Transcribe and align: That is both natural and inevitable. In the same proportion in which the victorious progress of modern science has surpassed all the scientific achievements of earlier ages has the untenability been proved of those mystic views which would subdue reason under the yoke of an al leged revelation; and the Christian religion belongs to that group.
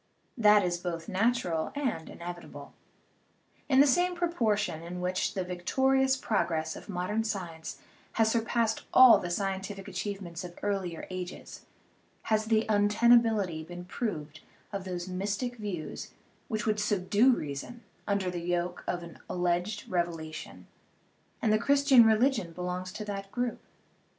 That 0.35 0.65
is 0.65 0.79
both 0.79 1.07
natural 1.07 1.71
and 1.75 2.09
inevitable. 2.09 2.73
In 3.69 3.81
the 3.81 3.85
same 3.85 4.15
proportion 4.15 4.81
in 4.81 4.99
which 4.99 5.35
the 5.35 5.43
victorious 5.43 6.17
progress 6.17 6.75
of 6.75 6.89
modern 6.89 7.23
science 7.23 7.77
has 8.13 8.31
surpassed 8.31 8.81
all 8.95 9.19
the 9.19 9.29
scientific 9.29 9.87
achievements 9.87 10.43
of 10.43 10.57
earlier 10.63 11.05
ages 11.11 11.67
has 12.23 12.45
the 12.45 12.65
untenability 12.67 13.63
been 13.63 13.85
proved 13.85 14.39
of 14.73 14.85
those 14.85 15.07
mystic 15.07 15.57
views 15.57 16.11
which 16.47 16.65
would 16.65 16.79
subdue 16.79 17.33
reason 17.33 17.83
under 18.07 18.31
the 18.31 18.41
yoke 18.41 18.83
of 18.87 19.03
an 19.03 19.19
al 19.29 19.37
leged 19.37 19.85
revelation; 19.87 20.65
and 21.43 21.53
the 21.53 21.59
Christian 21.59 22.07
religion 22.07 22.53
belongs 22.53 22.91
to 22.91 23.05
that 23.05 23.31
group. 23.31 23.59